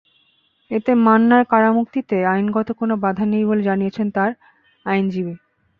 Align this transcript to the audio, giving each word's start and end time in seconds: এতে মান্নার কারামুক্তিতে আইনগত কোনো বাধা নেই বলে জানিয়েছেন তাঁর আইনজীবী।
এতে 0.71 0.91
মান্নার 1.05 1.43
কারামুক্তিতে 1.45 2.17
আইনগত 2.25 2.67
কোনো 2.71 2.93
বাধা 2.97 3.25
নেই 3.25 3.43
বলে 3.45 3.63
জানিয়েছেন 3.63 4.07
তাঁর 4.11 4.31
আইনজীবী। 4.85 5.35